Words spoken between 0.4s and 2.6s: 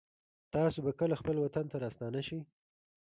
تاسو به کله خپل وطن ته راستانه شئ